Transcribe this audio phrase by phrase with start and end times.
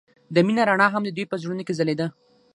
[0.35, 2.07] د مینه رڼا هم د دوی په زړونو کې ځلېده.